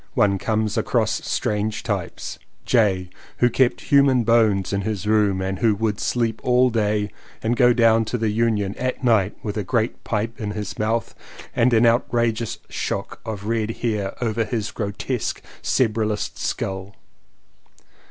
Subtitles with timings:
[0.15, 2.39] One comes across strange types.
[2.65, 7.11] J., who kept human bones in his room and who would sleep all day
[7.43, 11.13] and go down to the Union at night with a great pipe in his mouth
[11.55, 16.95] and an outrageous shock of red hair over his grotesque "cerebralist" skull.